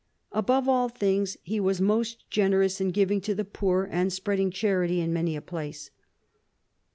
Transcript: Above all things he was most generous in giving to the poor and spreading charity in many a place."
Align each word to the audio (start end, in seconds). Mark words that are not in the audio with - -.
Above 0.31 0.67
all 0.67 0.89
things 0.89 1.37
he 1.43 1.59
was 1.59 1.79
most 1.79 2.27
generous 2.31 2.81
in 2.81 2.89
giving 2.89 3.21
to 3.21 3.35
the 3.35 3.45
poor 3.45 3.87
and 3.91 4.11
spreading 4.11 4.49
charity 4.49 4.99
in 4.99 5.13
many 5.13 5.35
a 5.35 5.41
place." 5.43 5.91